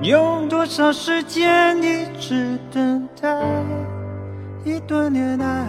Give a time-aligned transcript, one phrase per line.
[0.00, 3.28] 用多少时间一直等待
[4.64, 5.66] 一段恋爱，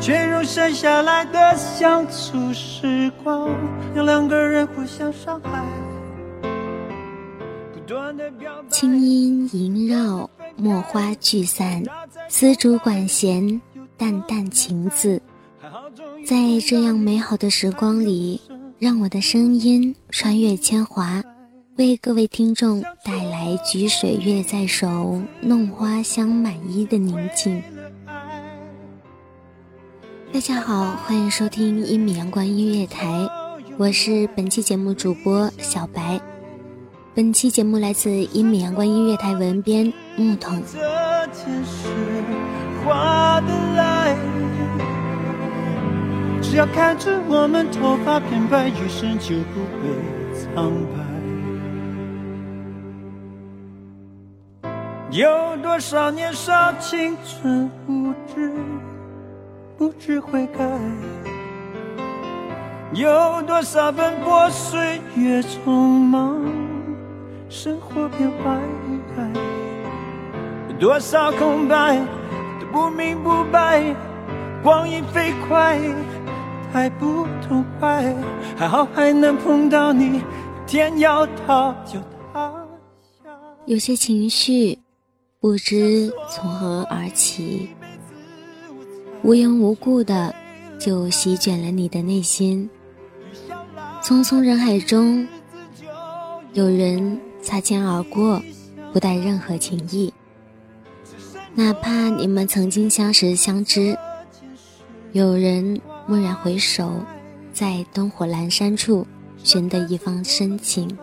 [0.00, 3.50] 却用剩下来的相处时光，
[3.94, 5.62] 让两个人互相伤害。
[7.74, 11.82] 不断地表白清音萦绕，墨花聚散，
[12.30, 13.60] 丝竹管弦，
[13.98, 15.20] 淡淡情字。
[16.24, 18.40] 在这样美好的时光里，
[18.78, 21.22] 让我的声音穿越铅华，
[21.76, 27.62] 为各位听众带来“举水月在手，弄花香满衣”的宁静。
[30.32, 33.28] 大家好，欢迎收听一米阳光音乐台，
[33.76, 36.18] 我是本期节目主播小白。
[37.14, 40.62] 本期节目来自一米阳光音乐台文编木桶。
[46.40, 49.92] 只要看着我们头发变白，余生就不会
[50.34, 51.05] 苍白。
[55.16, 58.52] 有多少年少青春无知，
[59.78, 60.62] 不知悔改？
[62.92, 66.44] 有多少奔波岁月匆忙，
[67.48, 68.60] 生活变坏？
[70.68, 71.98] 有多少空白
[72.60, 73.82] 都不明不白，
[74.62, 75.80] 光阴飞快，
[76.74, 78.14] 太不痛快。
[78.54, 80.20] 还好还能碰到你，
[80.66, 81.98] 天要塌就
[82.34, 82.52] 塌
[83.24, 83.30] 下。
[83.64, 84.78] 有些情绪
[85.38, 87.68] 不知从何而起，
[89.22, 90.34] 无缘无故的
[90.80, 92.68] 就席卷了你的内心。
[94.02, 95.28] 匆匆人海中，
[96.54, 98.42] 有人擦肩而过，
[98.94, 100.12] 不带任何情意。
[101.54, 103.96] 哪怕你们曾经相识相知，
[105.12, 106.90] 有人蓦然回首，
[107.52, 109.06] 在灯火阑珊处
[109.44, 110.96] 寻得一方深情。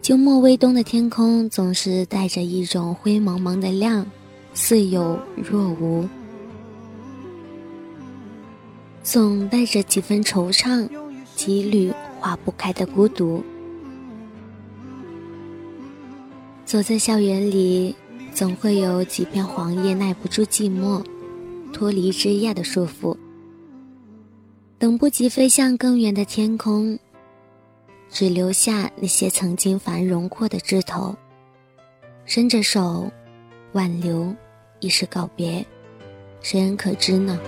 [0.00, 4.06] 秋末微冬的天空总是带着一种灰蒙蒙的亮，
[4.54, 6.08] 似有若无，
[9.02, 10.88] 总带着几分惆怅，
[11.36, 13.42] 几缕化不开的孤独。
[16.64, 17.94] 走在校园里，
[18.32, 21.04] 总会有几片黄叶耐不住寂寞，
[21.72, 23.16] 脱离枝桠的束缚，
[24.78, 26.98] 等不及飞向更远的天空。
[28.10, 31.14] 只留下那些曾经繁荣过的枝头，
[32.24, 33.10] 伸着手
[33.72, 34.34] 挽留，
[34.80, 35.64] 已是告别，
[36.40, 37.38] 谁人可知呢？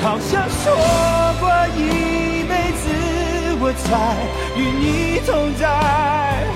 [0.00, 0.72] 好像说
[1.38, 2.88] 过一辈子，
[3.60, 4.16] 我才
[4.56, 6.46] 与你同在，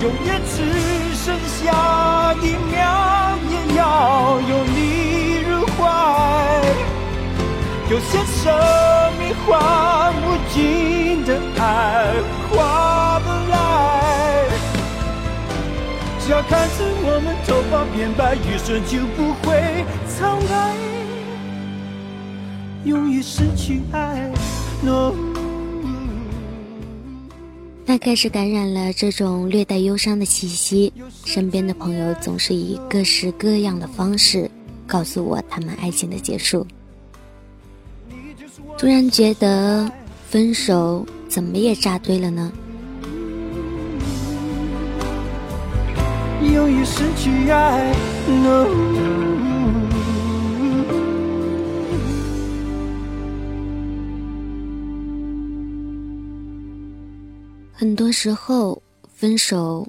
[0.00, 5.82] 永远只剩下一秒，也要拥你入怀。
[7.90, 8.54] 有些生
[9.18, 10.24] 命换不
[10.54, 12.14] 尽的爱，
[12.48, 13.54] 划不来。
[16.20, 20.54] 只要看着我们头发变白，余生就不会苍白。
[22.84, 24.30] 容易失去爱。
[24.80, 25.12] No，
[27.86, 30.92] 他开始感染了这种略带忧伤的气息，
[31.24, 34.50] 身边的朋友总是以各式各样的方式
[34.88, 36.66] 告诉我他们爱情的结束。
[38.76, 39.88] 突然觉得
[40.28, 42.52] 分手怎么也扎堆了呢？
[46.52, 47.94] 由于失去爱
[48.28, 49.45] ，no。
[57.78, 58.82] 很多时候，
[59.14, 59.86] 分手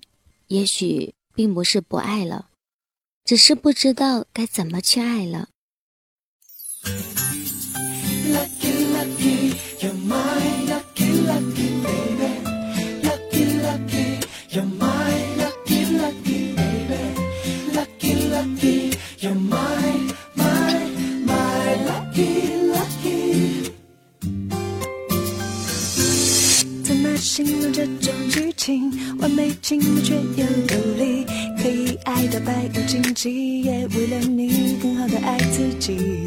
[0.48, 2.50] 也许并不是不爱了，
[3.24, 5.48] 只是不知道该怎么去爱了。
[33.24, 36.26] 也为了你更好的爱自己，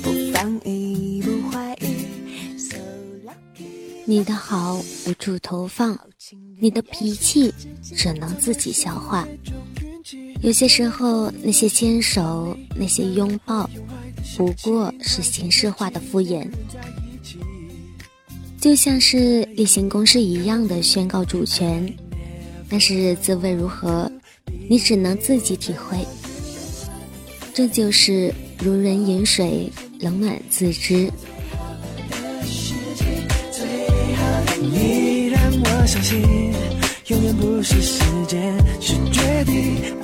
[0.00, 1.86] 不放逸不怀疑。
[4.04, 5.98] 你的好无处投放，
[6.60, 7.52] 你的脾气
[7.82, 9.26] 只能自己消化。
[10.42, 13.68] 有些时候，那些牵手，那些拥抱，
[14.36, 16.46] 不过是形式化的敷衍。
[18.60, 21.92] 就像是例行公事一样的宣告主权，
[22.68, 24.10] 但是滋味如何，
[24.68, 25.98] 你只能自己体会。
[27.54, 31.10] 这就是如人饮水，冷暖自知。
[34.60, 36.20] 你让我相信，
[37.06, 39.96] 永远不是时间，是决定。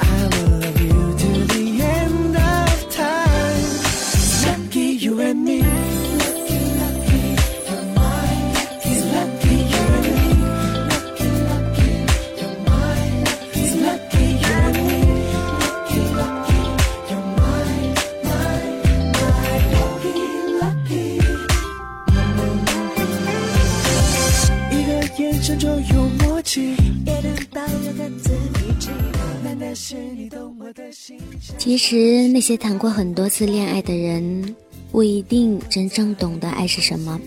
[31.58, 34.54] 其实，那些谈过很多次恋爱的人，
[34.92, 37.20] 不一定真正懂得爱是什么。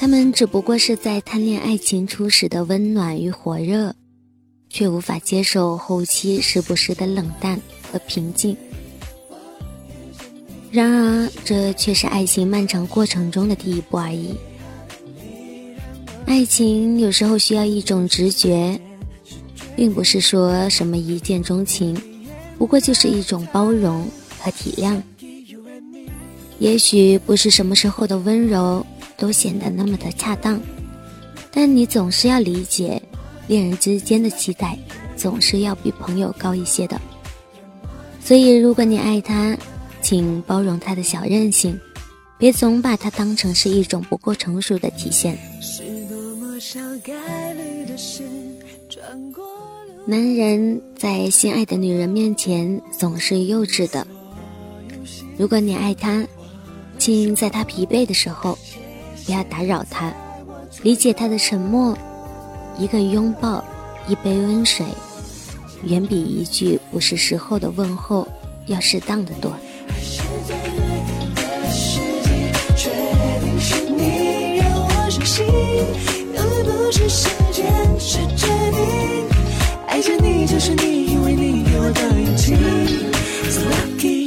[0.00, 3.94] 他们只不过是在贪恋爱情初始的温暖与火热，
[4.68, 8.56] 却无法接受后期时不时的冷淡和平静。
[10.70, 14.34] 然而，这却是爱情漫长过程中的第一步而已。
[16.26, 18.78] 爱情有时候需要一种直觉，
[19.78, 21.96] 并不是说什么一见钟情，
[22.58, 24.04] 不过就是一种包容
[24.40, 25.00] 和体谅。
[26.58, 28.84] 也许不是什么时候的温柔
[29.16, 30.60] 都显得那么的恰当，
[31.52, 33.00] 但你总是要理解，
[33.46, 34.76] 恋人之间的期待
[35.16, 37.00] 总是要比朋友高一些的。
[38.20, 39.56] 所以，如果你爱他，
[40.02, 41.78] 请包容他的小任性，
[42.36, 45.38] 别总把他当成是一种不够成熟的体现。
[45.60, 48.24] 是多么小概率的事
[48.88, 49.44] 转过
[50.10, 54.06] 男人在心爱的女人面前总是幼稚的。
[55.36, 56.26] 如果你爱他，
[56.96, 58.56] 请在他疲惫的时候
[59.26, 60.10] 不要打扰他，
[60.82, 61.94] 理解他的沉默。
[62.78, 63.62] 一个拥抱，
[64.08, 64.86] 一杯温水，
[65.84, 68.26] 远比一句不是时候的问候
[68.64, 69.52] 要适当的多。
[76.90, 77.66] 是时间，
[78.00, 79.37] 是决定。
[79.98, 82.54] 爱着你就是你，因为你给我的勇气。
[83.50, 84.17] So lucky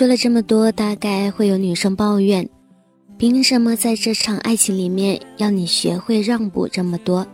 [0.00, 2.48] 说了这么多，大概会有女生抱怨：
[3.18, 7.26] 凭什么在这场爱情里面要你学会让步这么多？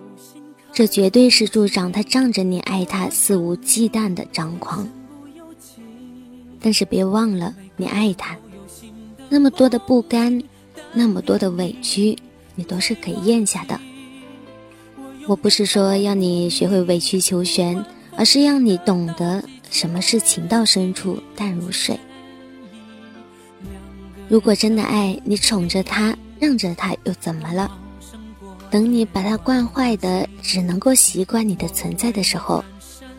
[0.73, 4.89] 这绝对是助长他仗着你爱他肆无忌惮的张狂。
[6.61, 8.37] 但是别忘了，你爱他，
[9.29, 10.43] 那么多的不甘，
[10.93, 12.19] 那么多的委屈，
[12.57, 13.79] 你都是可以咽下的。
[15.29, 17.81] 我不是说要你学会委曲求全，
[18.17, 21.97] 而是让你懂得什么是情到深处淡如水。
[24.29, 27.71] 如果真的爱你，宠着他，让着他，又怎么了？
[28.71, 32.65] 等你把他惯坏的，只能够习惯你的存在的时候，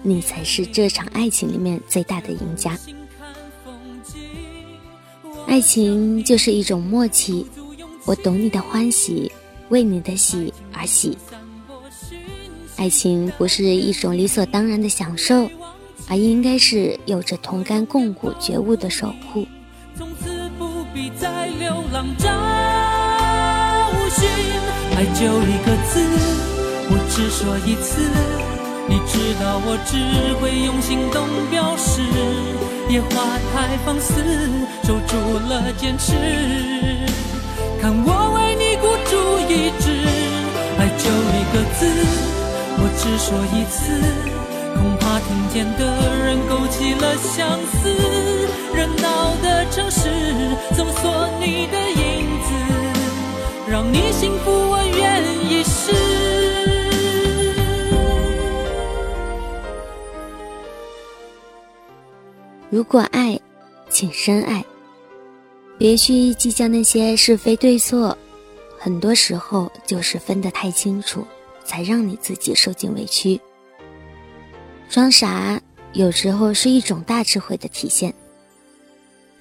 [0.04, 2.78] 你才是这场爱情里面最大的赢家。
[5.48, 7.48] 爱情就是一种默契，
[8.04, 9.32] 我懂你的欢喜，
[9.70, 11.18] 为你的喜而喜。
[12.76, 15.50] 爱情不是一种理所当然的享受，
[16.10, 19.48] 而应该是有着同甘共苦觉悟的守护。
[20.98, 22.27] 从此不必再流浪找
[24.10, 24.27] 寻，
[24.96, 26.01] 爱就一个字，
[26.89, 28.01] 我只说一次，
[28.89, 29.94] 你知道我只
[30.42, 32.01] 会用行动表示。
[32.89, 34.24] 野花太放肆，
[34.84, 36.13] 守住了坚持。
[37.80, 39.13] 看我为你孤注
[39.48, 39.86] 一掷，
[40.80, 41.86] 爱就一个字，
[42.80, 44.01] 我只说一次，
[44.74, 45.80] 恐怕听见的
[46.25, 47.86] 人勾起了相思。
[48.88, 50.10] 热闹的城市，
[50.75, 52.53] 搜索你的影子，
[53.70, 55.91] 让你幸福，我愿意试。
[62.70, 63.39] 如果爱，
[63.89, 64.63] 请深爱，
[65.77, 68.17] 别去计较那些是非对错。
[68.79, 71.25] 很多时候就是分得太清楚，
[71.65, 73.39] 才让你自己受尽委屈。
[74.89, 75.60] 装傻
[75.94, 78.13] 有时候是一种大智慧的体现，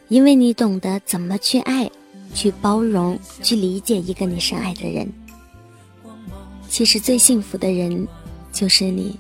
[0.08, 1.90] 因为你懂得怎么去爱，
[2.32, 5.12] 去包容，去理解一个你深爱的人。
[6.68, 8.06] 其实最幸福的人，
[8.52, 9.18] 就是你。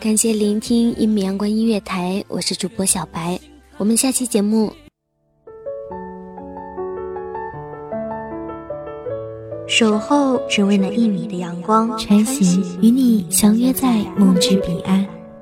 [0.00, 3.38] 感谢聆听一米阳光音乐台，我是主播小白，
[3.76, 4.72] 我们下期节目。
[9.68, 15.06] 守候只为那一米的阳光，穿行与你相约在梦之彼岸。